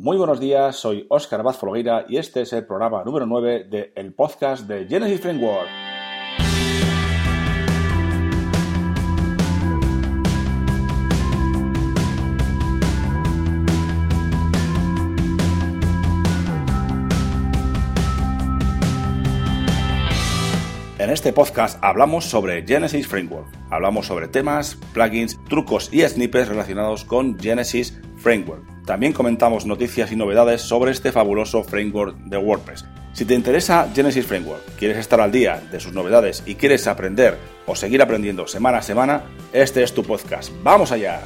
[0.00, 3.90] Muy buenos días, soy Óscar Vaz Folgueira y este es el programa número 9 del
[3.96, 5.66] el podcast de Genesis Framework.
[21.00, 23.48] En este podcast hablamos sobre Genesis Framework.
[23.68, 28.77] Hablamos sobre temas, plugins, trucos y snippets relacionados con Genesis Framework.
[28.88, 32.86] También comentamos noticias y novedades sobre este fabuloso framework de WordPress.
[33.12, 37.36] Si te interesa Genesis Framework, quieres estar al día de sus novedades y quieres aprender
[37.66, 40.50] o seguir aprendiendo semana a semana, este es tu podcast.
[40.62, 41.20] ¡Vamos allá!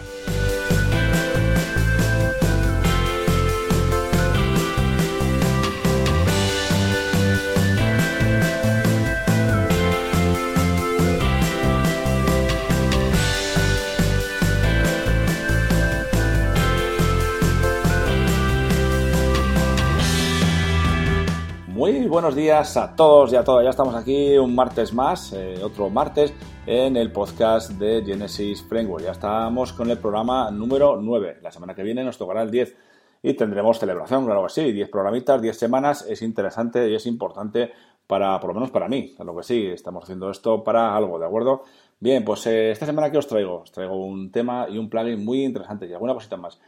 [21.82, 23.64] Muy buenos días a todos y a todas.
[23.64, 26.32] Ya estamos aquí un martes más, eh, otro martes,
[26.64, 29.04] en el podcast de Genesis Framework.
[29.04, 31.38] Ya estamos con el programa número 9.
[31.42, 32.76] La semana que viene nos tocará el 10
[33.24, 34.70] y tendremos celebración, claro que sí.
[34.70, 36.06] 10 programitas, 10 semanas.
[36.08, 37.72] Es interesante y es importante
[38.06, 39.12] para, por lo menos para mí.
[39.16, 41.64] Claro que sí, estamos haciendo esto para algo, ¿de acuerdo?
[41.98, 45.24] Bien, pues eh, esta semana que os traigo, os traigo un tema y un plugin
[45.24, 46.60] muy interesante y alguna cosita más.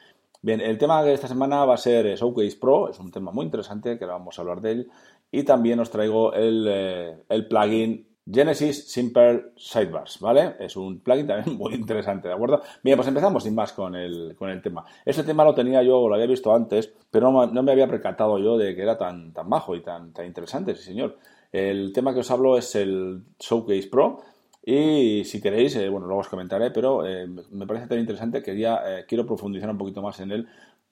[0.44, 3.32] Bien, el tema de esta semana va a ser eh, Showcase Pro, es un tema
[3.32, 4.90] muy interesante que vamos a hablar de él.
[5.32, 10.56] Y también os traigo el, eh, plugin Genesis Simple Sidebars, ¿vale?
[10.60, 12.60] Es un plugin también muy interesante, ¿de acuerdo?
[12.82, 14.84] Bien, pues empezamos sin más con el, con el tema.
[15.06, 18.58] Este tema lo tenía yo, lo había visto antes, pero no, me había percatado yo
[18.58, 21.16] de que era tan, tan bajo y tan, tan interesante, sí señor.
[21.52, 24.20] El tema que os hablo es el Showcase Pro,
[24.66, 28.58] y si queréis, eh, bueno, luego os comentaré, pero eh, me parece tan interesante que
[28.58, 30.48] ya eh, quiero profundizar un poquito más en él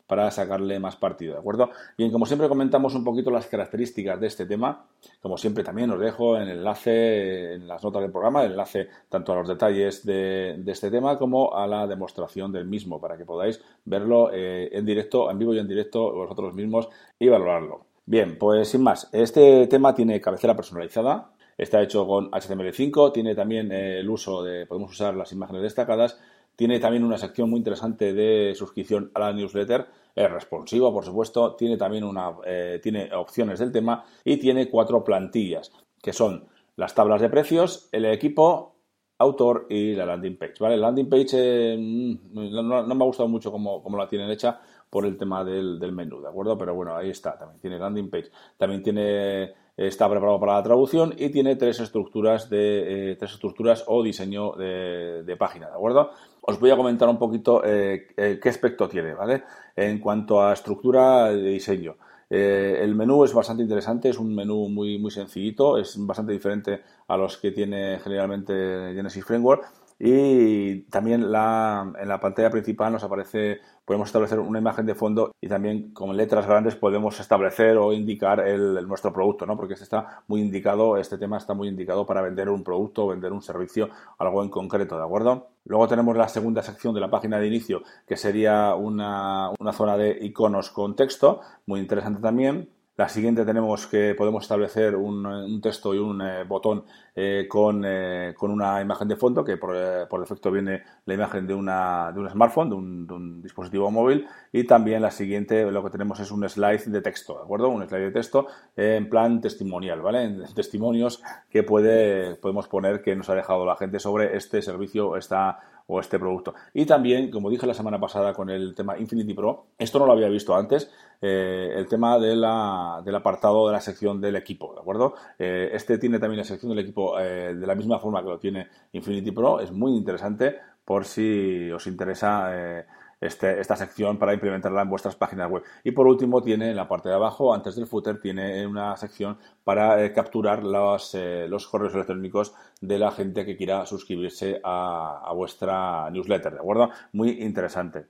[0.07, 1.71] para sacarle más partido, ¿de acuerdo?
[1.97, 4.85] Bien, como siempre comentamos un poquito las características de este tema,
[5.23, 9.33] como siempre también os dejo el enlace, en las notas del programa, el enlace tanto
[9.33, 13.25] a los detalles de, de este tema como a la demostración del mismo, para que
[13.25, 17.87] podáis verlo en directo, en vivo y en directo vosotros mismos y valorarlo.
[18.05, 23.71] Bien, pues sin más, este tema tiene cabecera personalizada, Está hecho con HTML5, tiene también
[23.73, 26.19] eh, el uso de, podemos usar las imágenes destacadas,
[26.57, 31.55] tiene también una sección muy interesante de suscripción a la newsletter, es responsivo, por supuesto,
[31.55, 36.47] tiene también una, eh, tiene opciones del tema y tiene cuatro plantillas, que son
[36.77, 38.73] las tablas de precios, el equipo,
[39.19, 40.77] autor y la landing page, ¿vale?
[40.77, 44.61] La landing page eh, mm, no, me ha gustado mucho como, como la tienen hecha
[44.91, 46.59] por el tema del, del, menú, ¿de acuerdo?
[46.59, 51.15] Pero bueno, ahí está, también tiene landing page, también tiene está preparado para la traducción
[51.17, 56.11] y tiene tres estructuras de eh, tres estructuras o diseño de, página, ¿de acuerdo?
[56.43, 59.45] Os voy a comentar un poquito eh, eh, qué aspecto tiene, ¿vale?
[59.77, 61.97] En cuanto a estructura de diseño.
[62.29, 67.17] el menú es bastante interesante, es un menú muy, muy sencillito, es bastante diferente a
[67.17, 68.53] los que tiene generalmente
[68.95, 74.85] Genesis Framework y también la, en la pantalla principal nos aparece, podemos establecer una imagen
[74.85, 79.57] de fondo y también con letras grandes podemos establecer o indicar el, nuestro producto, ¿no?
[79.57, 83.33] Porque este está muy indicado, este tema está muy indicado para vender un producto vender
[83.33, 85.51] un servicio, algo en concreto, ¿de acuerdo?
[85.67, 89.97] Luego tenemos la segunda sección de la página de inicio, que sería una, una zona
[89.97, 92.69] de iconos con texto, muy interesante también.
[92.95, 98.35] La siguiente tenemos que podemos establecer un, texto y un eh, botón eh, con, eh,
[98.37, 99.75] con, una imagen de fondo que por,
[100.09, 104.65] por, defecto viene la imagen de, una, de un smartphone, de un, dispositivo móvil y
[104.65, 107.71] también la siguiente lo que tenemos es un slide de texto, ¿de acuerdo?
[107.71, 110.25] Un slide de texto en plan testimonial, ¿vale?
[110.25, 115.17] En testimonios que puede, podemos poner que nos ha dejado la gente sobre este servicio,
[115.17, 116.55] esta o este producto.
[116.75, 120.13] Y también, como dije la semana pasada con el tema Infinity Pro, esto no lo
[120.13, 124.75] había visto antes, eh, el tema de la, del apartado de la sección del equipo,
[124.75, 125.15] ¿de acuerdo?
[125.39, 128.39] Eh, este tiene también la sección del equipo eh, de la misma forma que lo
[128.39, 132.85] tiene Infinity Pro, es muy interesante por si os interesa
[133.23, 135.63] este, esta sección para implementarla en vuestras páginas web.
[135.85, 139.39] Y por último tiene en la parte de abajo, antes del footer, tiene una sección
[139.65, 145.23] para eh, capturar los, eh, los, correos electrónicos de la gente que quiera suscribirse a,
[145.25, 146.91] a vuestra newsletter, ¿de acuerdo?
[147.13, 148.07] Muy interesante.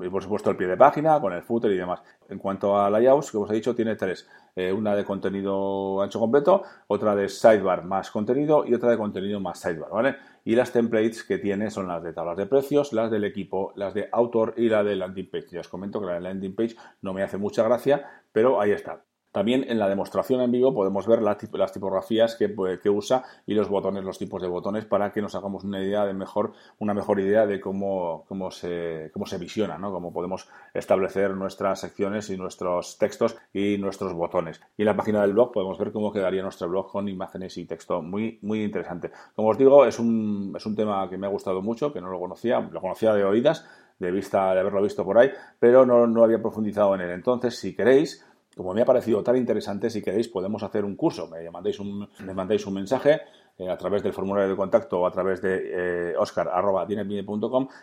[0.00, 2.02] Y por supuesto el pie de página con el footer y demás.
[2.28, 4.28] En cuanto a layouts, que os he dicho, tiene tres.
[4.56, 9.38] Eh, una de contenido ancho completo, otra de sidebar más contenido y otra de contenido
[9.38, 10.16] más sidebar, ¿vale?
[10.44, 13.94] Y las templates que tiene son las de tablas de precios, las del equipo, las
[13.94, 15.48] de autor y la de landing page.
[15.52, 18.72] Ya os comento que la de landing page no me hace mucha gracia, pero ahí
[18.72, 19.02] está.
[19.34, 21.38] También en la demostración en vivo podemos ver las,
[21.72, 25.64] tipografías que, que, usa y los botones, los tipos de botones, para que nos hagamos
[25.64, 29.90] una idea de mejor, una mejor idea de cómo, cómo, se, cómo se visiona, ¿no?
[29.90, 34.60] Cómo podemos establecer nuestras secciones y nuestros textos y nuestros botones.
[34.76, 37.64] Y en la página del blog podemos ver cómo quedaría nuestro blog con imágenes y
[37.64, 38.02] texto.
[38.02, 39.10] Muy, muy interesante.
[39.34, 42.08] Como os digo, es un, es un tema que me ha gustado mucho, que no
[42.08, 43.66] lo conocía, lo conocía de oídas,
[43.98, 47.10] de vista de haberlo visto por ahí, pero no, no había profundizado en él.
[47.10, 48.24] Entonces, si queréis,
[48.56, 51.28] como me ha parecido tan interesante, si queréis podemos hacer un curso.
[51.28, 53.20] Me mandéis un, me mandéis un mensaje
[53.56, 56.14] eh, a través del formulario de contacto o a través de eh,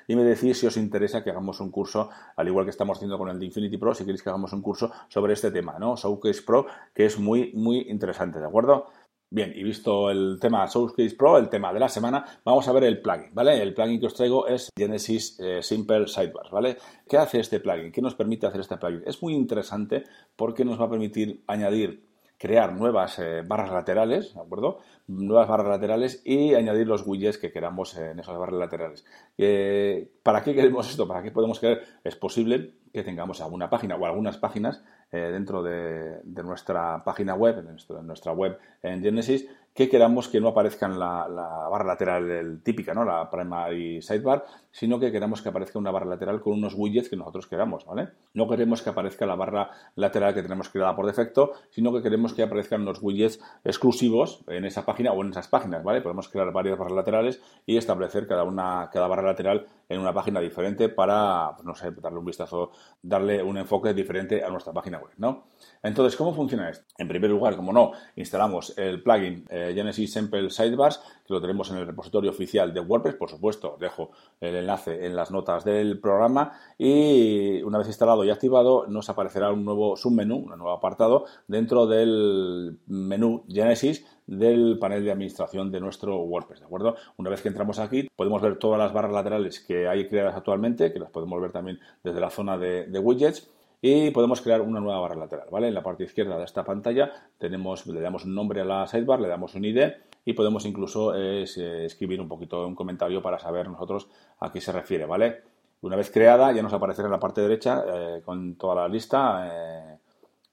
[0.08, 3.18] y me decís si os interesa que hagamos un curso, al igual que estamos haciendo
[3.18, 5.96] con el de Infinity Pro, si queréis que hagamos un curso sobre este tema, ¿no?
[5.96, 8.88] Showcase Pro, que es muy, muy interesante, ¿de acuerdo?
[9.34, 12.84] Bien, y visto el tema Sourcecase Pro, el tema de la semana, vamos a ver
[12.84, 13.62] el plugin, ¿vale?
[13.62, 16.76] El plugin que os traigo es Genesis eh, Simple Sidebars, ¿vale?
[17.08, 17.94] ¿Qué hace este plugin?
[17.94, 19.04] ¿Qué nos permite hacer este plugin?
[19.06, 20.04] Es muy interesante
[20.36, 24.80] porque nos va a permitir añadir crear nuevas eh, barras laterales, ¿de acuerdo?
[25.08, 29.06] Nuevas barras laterales y añadir los widgets que queramos en esas barras laterales.
[29.38, 31.08] Eh, ¿Para qué queremos esto?
[31.08, 31.84] ¿Para qué podemos querer?
[32.04, 37.60] Es posible que tengamos alguna página o algunas páginas eh, dentro de, nuestra página web,
[37.60, 41.28] en, nuestra web en Genesis, que queramos que no aparezca en la,
[41.70, 43.06] barra lateral típica, ¿no?
[43.06, 47.16] la primary sidebar, sino que queramos que aparezca una barra lateral con unos widgets que
[47.16, 47.86] nosotros queramos.
[47.86, 48.10] ¿vale?
[48.34, 52.34] No queremos que aparezca la barra lateral que tenemos creada por defecto, sino que queremos
[52.34, 55.84] que aparezcan unos widgets exclusivos en esa página o en esas páginas.
[55.84, 56.02] ¿vale?
[56.02, 60.40] Podemos crear varias barras laterales y establecer cada, una, cada barra lateral en una página
[60.40, 62.72] diferente para, pues, no sé, darle un vistazo,
[63.02, 65.48] darle un enfoque diferente a nuestra página web, ¿no?
[65.84, 66.86] Entonces, ¿cómo funciona esto?
[66.98, 71.70] En primer lugar, como no, instalamos el plugin eh, Genesis Sample Sidebars, que lo tenemos
[71.72, 76.00] en el repositorio oficial de WordPress, por supuesto, dejo el enlace en las notas del
[76.00, 81.26] programa y una vez instalado y activado nos aparecerá un nuevo submenú, un nuevo apartado
[81.48, 86.96] dentro del menú Genesis del panel de administración de nuestro WordPress, ¿de acuerdo?
[87.18, 90.94] Una vez que entramos aquí, podemos ver todas las barras laterales que hay creadas actualmente,
[90.94, 93.50] que las podemos ver también desde la zona de, widgets,
[93.82, 95.68] y podemos crear una nueva barra lateral, ¿vale?
[95.68, 99.20] En la parte izquierda de esta pantalla tenemos, le damos un nombre a la sidebar,
[99.20, 99.92] le damos un ID
[100.24, 104.08] y podemos incluso eh, escribir un poquito un comentario para saber nosotros
[104.40, 105.42] a qué se refiere, ¿vale?
[105.82, 109.50] Una vez creada ya nos aparecerá en la parte derecha eh, con toda la lista,
[109.52, 109.98] eh,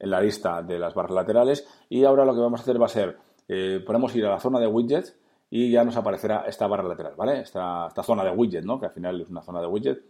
[0.01, 2.87] en la lista de las barras laterales y ahora lo que vamos a hacer va
[2.87, 5.19] a ser eh, podemos ir a la zona de widgets
[5.51, 7.41] y ya nos aparecerá esta barra lateral, ¿vale?
[7.41, 8.79] Esta, esta zona de widget, ¿no?
[8.79, 10.03] Que al final es una zona de widget.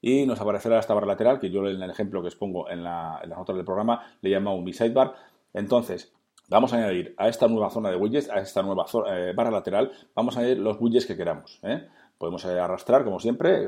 [0.00, 2.84] Y nos aparecerá esta barra lateral, que yo en el ejemplo que os pongo en,
[2.84, 5.14] la, en las notas del programa le llamo un sidebar.
[5.52, 6.12] Entonces,
[6.48, 9.92] vamos a añadir a esta nueva zona de widgets, a esta nueva eh, barra lateral,
[10.14, 11.58] vamos a añadir los widgets que queramos.
[11.62, 11.88] ¿eh?
[12.18, 13.64] Podemos arrastrar, como siempre,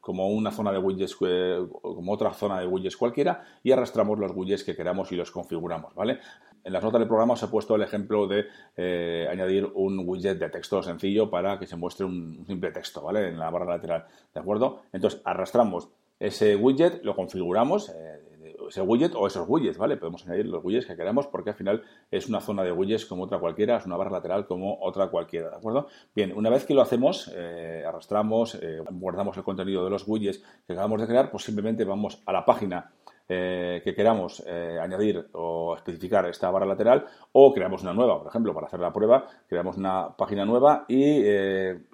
[0.00, 4.32] como, una zona de widgets, eh, como otra zona de widgets cualquiera, y arrastramos los
[4.34, 6.18] widgets que queramos y los configuramos, ¿vale?
[6.64, 8.46] En las notas del programa os he puesto el ejemplo de
[8.76, 13.28] eh, añadir un widget de texto sencillo para que se muestre un, simple texto, ¿vale?
[13.28, 14.82] En la barra lateral, ¿de acuerdo?
[14.92, 18.31] Entonces, arrastramos ese widget, lo configuramos, eh,
[18.68, 19.96] ese widget o esos widgets, ¿vale?
[19.96, 23.24] Podemos añadir los widgets que queramos porque al final es una zona de widgets como
[23.24, 25.86] otra cualquiera, es una barra lateral como otra cualquiera, ¿de acuerdo?
[26.14, 30.42] Bien, una vez que lo hacemos, eh, arrastramos, eh, guardamos el contenido de los widgets
[30.66, 32.92] que acabamos de crear, pues simplemente vamos a la página
[33.28, 38.52] eh, que queramos añadir o especificar esta barra lateral o creamos una nueva, por ejemplo,
[38.52, 41.22] para hacer la prueba, creamos una página nueva y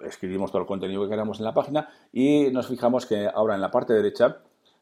[0.03, 3.61] escribimos todo el contenido que queramos en la página y nos fijamos que ahora en
[3.61, 4.39] la parte derecha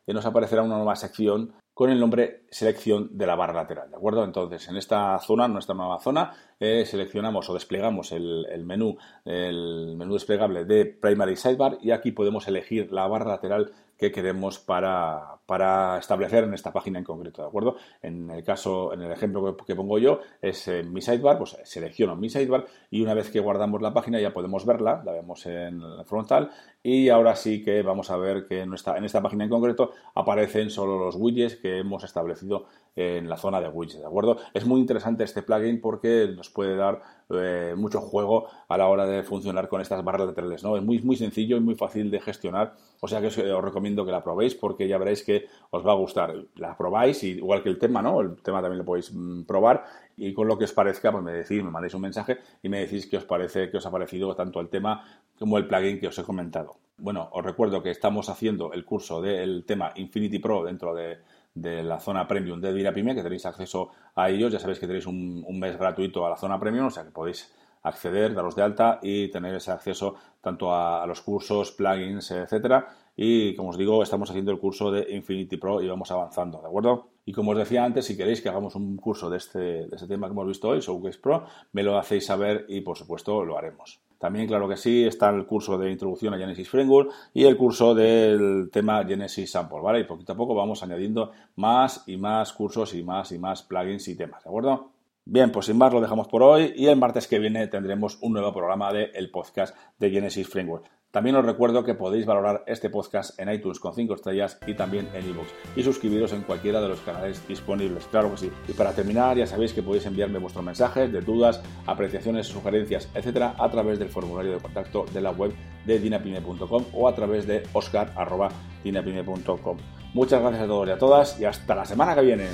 [0.08, 4.24] nos aparecerá una nueva sección con el nombre selección de la barra lateral, ¿de acuerdo?
[4.24, 10.16] Entonces, en esta zona, nuestra nueva zona, eh, seleccionamos o desplegamos el, menú, el menú
[10.16, 15.98] desplegable de Primary Sidebar y aquí podemos elegir la barra lateral que queremos para, para,
[15.98, 17.78] establecer en esta página en concreto, ¿de acuerdo?
[18.02, 22.30] En el caso, en el ejemplo que, pongo yo, es mi sidebar, pues selecciono mi
[22.30, 26.06] sidebar y una vez que guardamos la página ya podemos verla, la vemos en el
[26.06, 26.52] frontal
[26.84, 29.92] y ahora sí que vamos a ver que en esta, en esta página en concreto
[30.14, 34.38] aparecen solo los widgets que hemos establecido en la zona de widgets, ¿de acuerdo?
[34.54, 39.06] Es muy interesante este plugin porque nos puede dar eh, mucho juego a la hora
[39.06, 40.78] de funcionar con estas barras laterales, ¿no?
[40.78, 44.12] Es muy, muy sencillo y muy fácil de gestionar, o sea que os, recomiendo que
[44.12, 46.34] la probéis porque ya veréis que os va a gustar.
[46.56, 48.22] La probáis, igual que el tema, ¿no?
[48.22, 49.84] El tema también lo podéis mm, probar
[50.16, 52.80] y con lo que os parezca, pues me decís, me mandéis un mensaje y me
[52.80, 55.04] decís qué os parece, qué os ha parecido tanto el tema
[55.38, 56.78] como el plugin que os he comentado.
[56.98, 61.20] Bueno, os recuerdo que estamos haciendo el curso del tema Infinity Pro dentro de
[61.62, 64.52] de la zona premium de Dirapime, que tenéis acceso a ellos.
[64.52, 67.54] Ya sabéis que tenéis un, mes gratuito a la zona premium, o sea que podéis
[67.84, 72.88] acceder, daros de alta y tener ese acceso tanto a, los cursos, plugins, etcétera.
[73.16, 76.68] Y como os digo, estamos haciendo el curso de Infinity Pro y vamos avanzando, ¿de
[76.68, 77.10] acuerdo?
[77.26, 80.08] Y como os decía antes, si queréis que hagamos un curso de este, de este
[80.08, 83.58] tema que hemos visto hoy, Showcase Pro, me lo hacéis saber y por supuesto lo
[83.58, 84.07] haremos.
[84.18, 87.94] También, claro que sí, está el curso de introducción a Genesis Framework y el curso
[87.94, 90.00] del tema Genesis Sample, ¿vale?
[90.00, 94.08] Y poquito a poco vamos añadiendo más y más cursos y más y más plugins
[94.08, 94.97] y temas, ¿de acuerdo?
[95.30, 98.32] Bien, pues sin más lo dejamos por hoy y el martes que viene tendremos un
[98.32, 100.90] nuevo programa del el podcast de Genesis Framework.
[101.12, 105.10] También os recuerdo que podéis valorar este podcast en iTunes con 5 estrellas y también
[105.14, 108.50] en iVoox y suscribiros en cualquiera de los canales disponibles, claro que sí.
[108.70, 113.54] Y para terminar, ya sabéis que podéis enviarme vuestros mensajes de dudas, apreciaciones, sugerencias, etcétera,
[113.60, 115.52] a través del formulario de contacto de la web
[115.86, 119.78] de dinapime.com o a través de oscar.dinapime.com.
[120.14, 122.46] Muchas gracias a todos y a todas y hasta la semana que viene.